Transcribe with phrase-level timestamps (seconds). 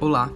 [0.00, 0.30] Olá,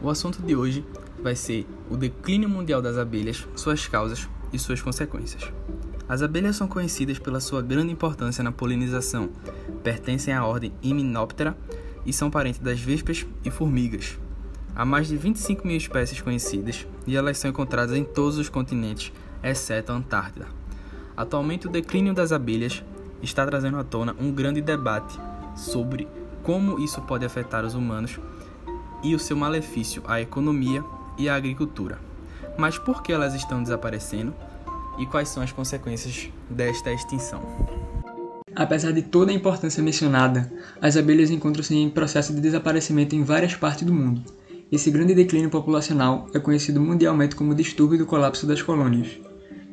[0.00, 0.82] o assunto de hoje
[1.22, 5.52] vai ser o declínio mundial das abelhas, suas causas e suas consequências.
[6.08, 9.28] As abelhas são conhecidas pela sua grande importância na polinização,
[9.84, 11.54] pertencem à ordem Hymenoptera
[12.06, 14.18] e são parentes das vespas e formigas.
[14.74, 19.12] Há mais de 25 mil espécies conhecidas e elas são encontradas em todos os continentes,
[19.42, 20.46] exceto a Antártida.
[21.14, 22.82] Atualmente, o declínio das abelhas
[23.22, 25.20] está trazendo à tona um grande debate
[25.54, 26.08] sobre
[26.42, 28.18] como isso pode afetar os humanos
[29.02, 30.84] e o seu malefício à economia
[31.18, 31.98] e à agricultura.
[32.58, 34.34] Mas por que elas estão desaparecendo
[34.98, 37.40] e quais são as consequências desta extinção?
[38.54, 43.54] Apesar de toda a importância mencionada, as abelhas encontram-se em processo de desaparecimento em várias
[43.54, 44.22] partes do mundo.
[44.70, 49.08] Esse grande declínio populacional é conhecido mundialmente como distúrbio do colapso das colônias.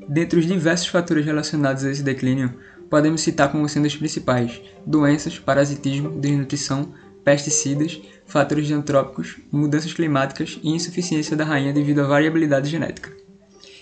[0.08, 2.54] Dentre os diversos fatores relacionados a esse declínio,
[2.90, 6.94] podemos citar como sendo os principais doenças, parasitismo, desnutrição,
[7.28, 13.12] pesticidas, fatores antrópicos, mudanças climáticas e insuficiência da rainha devido à variabilidade genética.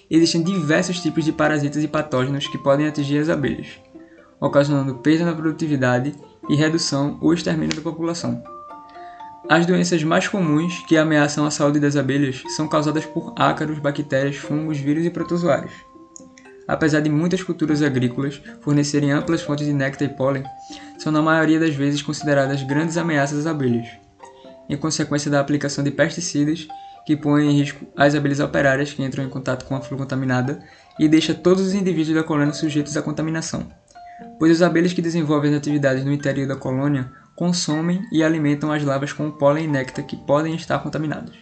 [0.10, 3.68] Existem diversos tipos de parasitas e patógenos que podem atingir as abelhas,
[4.42, 6.16] ocasionando perda na produtividade
[6.50, 8.44] e redução ou extermínio da população.
[9.48, 14.38] As doenças mais comuns que ameaçam a saúde das abelhas são causadas por ácaros, bactérias,
[14.38, 15.74] fungos, vírus e protozoários.
[16.68, 20.44] Apesar de muitas culturas agrícolas fornecerem amplas fontes de néctar e pólen,
[21.06, 23.88] são na maioria das vezes consideradas grandes ameaças às abelhas,
[24.68, 26.68] em consequência da aplicação de pesticidas
[27.06, 30.60] que põem em risco as abelhas operárias que entram em contato com a flor contaminada
[31.00, 33.68] e deixa todos os indivíduos da colônia sujeitos à contaminação,
[34.40, 38.84] pois as abelhas que desenvolvem as atividades no interior da colônia consomem e alimentam as
[38.84, 41.38] larvas com pólen e néctar que podem estar contaminados.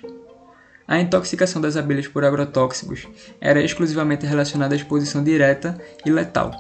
[0.86, 3.08] A intoxicação das abelhas por agrotóxicos
[3.40, 6.52] era exclusivamente relacionada à exposição direta e letal.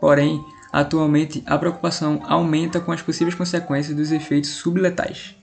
[0.00, 0.40] Porém,
[0.72, 5.36] atualmente a preocupação aumenta com as possíveis consequências dos efeitos subletais,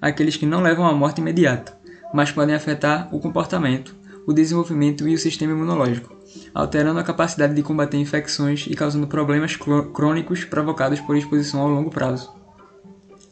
[0.00, 1.76] aqueles que não levam à morte imediata,
[2.12, 3.94] mas podem afetar o comportamento,
[4.26, 6.14] o desenvolvimento e o sistema imunológico,
[6.54, 11.90] alterando a capacidade de combater infecções e causando problemas crônicos provocados por exposição ao longo
[11.90, 12.40] prazo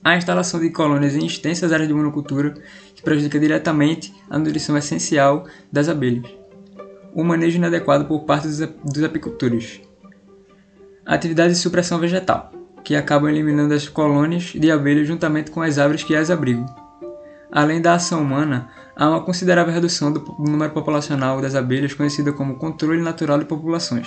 [0.08, 2.54] a instalação de colônias em extensas áreas de monocultura
[2.94, 6.30] que prejudica diretamente a nutrição essencial das abelhas.
[7.12, 9.80] O manejo inadequado por parte dos apicultores.
[11.10, 12.52] Atividades de supressão vegetal,
[12.84, 16.66] que acabam eliminando as colônias de abelhas juntamente com as árvores que as abrigam.
[17.50, 22.56] Além da ação humana, há uma considerável redução do número populacional das abelhas conhecida como
[22.56, 24.06] controle natural de populações,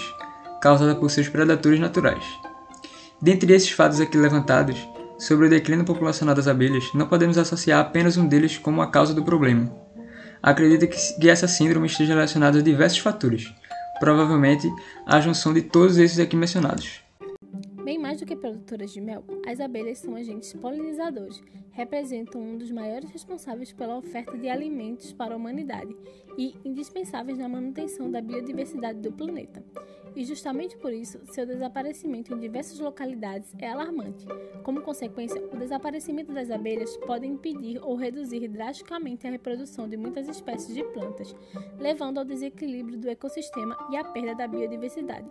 [0.62, 2.24] causada por seus predadores naturais.
[3.20, 4.78] Dentre esses fatos aqui levantados,
[5.18, 9.12] sobre o declínio populacional das abelhas, não podemos associar apenas um deles como a causa
[9.12, 9.72] do problema.
[10.44, 13.52] Acredito que essa síndrome esteja relacionada a diversos fatores,
[14.02, 14.68] provavelmente
[15.06, 17.04] a junção de todos esses aqui mencionados.
[17.84, 21.40] Bem mais do que produtoras de mel, as abelhas são agentes polinizadores,
[21.72, 25.96] representam um dos maiores responsáveis pela oferta de alimentos para a humanidade
[26.38, 29.64] e indispensáveis na manutenção da biodiversidade do planeta
[30.16, 34.26] e justamente por isso seu desaparecimento em diversas localidades é alarmante.
[34.64, 40.28] Como consequência, o desaparecimento das abelhas pode impedir ou reduzir drasticamente a reprodução de muitas
[40.28, 41.36] espécies de plantas,
[41.80, 45.30] levando ao desequilíbrio do ecossistema e à perda da biodiversidade.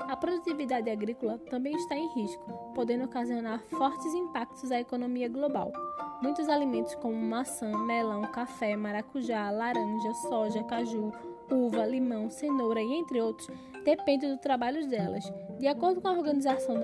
[0.00, 5.72] A produtividade agrícola também está em risco, podendo ocasionar fortes impactos à economia global.
[6.22, 11.12] Muitos alimentos como maçã, melão, café, maracujá, laranja, soja, caju,
[11.50, 13.48] uva, limão, cenoura e entre outros
[13.84, 15.24] dependem do trabalho delas.
[15.58, 16.76] De acordo com a Organização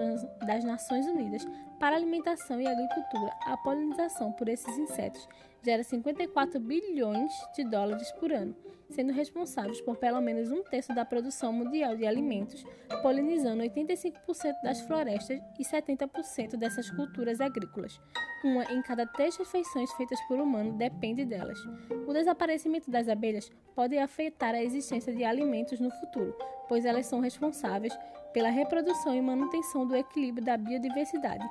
[0.44, 1.47] das Nações Unidas
[1.78, 5.28] para a Alimentação e Agricultura, a polinização por esses insetos
[5.62, 8.54] gera 54 bilhões de dólares por ano,
[8.91, 12.64] sendo responsáveis por pelo menos um terço da produção mundial de alimentos,
[13.02, 14.14] polinizando 85%
[14.62, 18.00] das florestas e 70% dessas culturas agrícolas.
[18.44, 21.58] Uma em cada três refeições feitas por humano depende delas.
[22.06, 26.36] O desaparecimento das abelhas pode afetar a existência de alimentos no futuro,
[26.69, 27.96] pois elas são responsáveis
[28.32, 31.44] pela reprodução e manutenção do equilíbrio da biodiversidade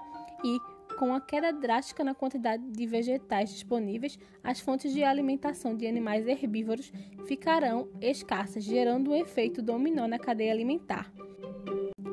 [0.44, 0.58] e,
[0.98, 6.28] com a queda drástica na quantidade de vegetais disponíveis, as fontes de alimentação de animais
[6.28, 6.92] herbívoros
[7.28, 11.14] ficarão escassas, gerando um efeito dominó na cadeia alimentar.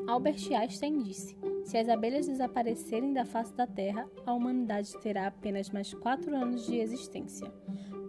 [0.06, 1.34] Albert Einstein disse:
[1.64, 6.66] Se as abelhas desaparecerem da face da Terra, a humanidade terá apenas mais quatro anos
[6.66, 7.50] de existência.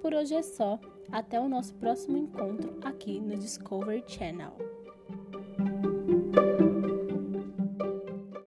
[0.01, 0.80] Por hoje é só.
[1.12, 4.75] Até o nosso próximo encontro aqui no Discovery Channel.